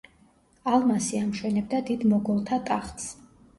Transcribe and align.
ალმასი 0.75 1.19
ამშვენებდა 1.25 1.83
დიდ 1.91 2.09
მოგოლთა 2.15 2.61
ტახტს. 2.73 3.09